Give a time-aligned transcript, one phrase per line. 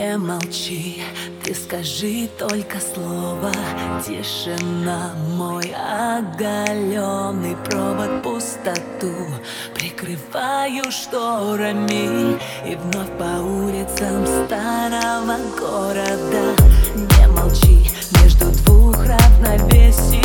[0.00, 1.02] Не молчи,
[1.44, 3.52] ты скажи только слово.
[4.02, 8.22] Тишина, мой оголенный провод.
[8.22, 9.12] Пустоту
[9.74, 12.38] прикрываю шторами.
[12.66, 16.56] И вновь по улицам старого города.
[16.96, 17.90] Не молчи,
[18.22, 20.22] между двух равновесие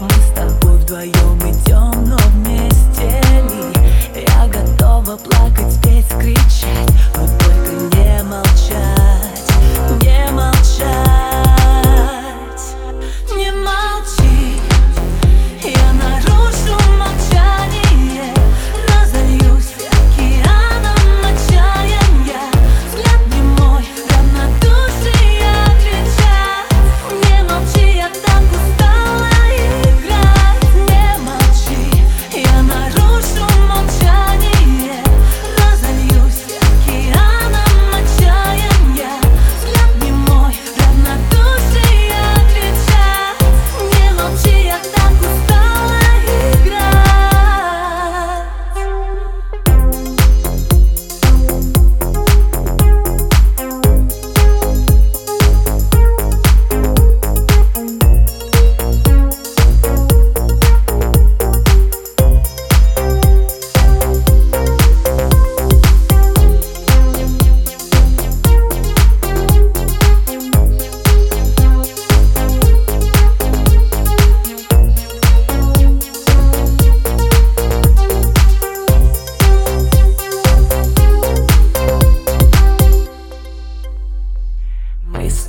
[0.00, 1.31] Мы с тобой вдвоем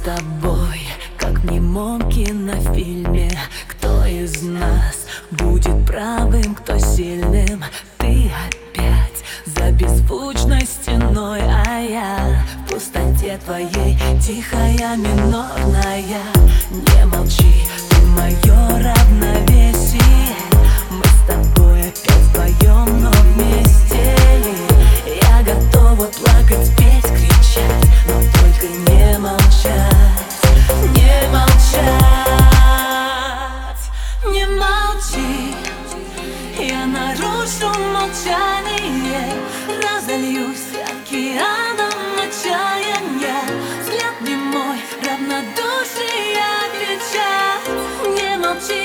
[0.04, 0.82] тобой,
[1.18, 3.32] как в немом кинофильме
[3.68, 7.64] Кто из нас будет правым, кто сильным?
[7.98, 15.83] Ты опять за беззвучной стеной А я в пустоте твоей, тихая, минорная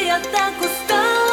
[0.08, 1.27] молчи, я так устала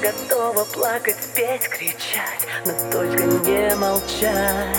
[0.00, 4.76] Готова плакать, петь, кричать, но только не молчать,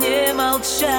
[0.00, 0.90] не молчать,